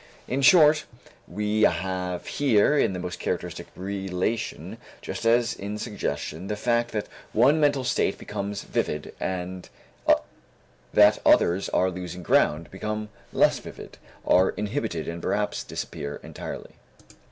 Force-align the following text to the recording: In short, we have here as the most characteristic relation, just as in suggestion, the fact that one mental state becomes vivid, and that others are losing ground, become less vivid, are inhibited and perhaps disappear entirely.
In 0.27 0.41
short, 0.41 0.85
we 1.27 1.61
have 1.61 2.25
here 2.25 2.73
as 2.73 2.91
the 2.91 2.97
most 2.97 3.19
characteristic 3.19 3.67
relation, 3.75 4.79
just 4.99 5.27
as 5.27 5.53
in 5.53 5.77
suggestion, 5.77 6.47
the 6.47 6.55
fact 6.55 6.91
that 6.93 7.05
one 7.33 7.59
mental 7.59 7.83
state 7.83 8.17
becomes 8.17 8.63
vivid, 8.63 9.13
and 9.19 9.69
that 10.91 11.19
others 11.23 11.69
are 11.69 11.91
losing 11.91 12.23
ground, 12.23 12.71
become 12.71 13.09
less 13.31 13.59
vivid, 13.59 13.99
are 14.25 14.49
inhibited 14.57 15.07
and 15.07 15.21
perhaps 15.21 15.63
disappear 15.63 16.19
entirely. 16.23 16.71